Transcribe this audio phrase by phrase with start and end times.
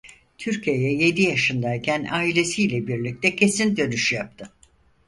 [0.37, 4.51] Türkiye'ye yedi yaşındayken ailesiyle birlikte kesin dönüş yaptı.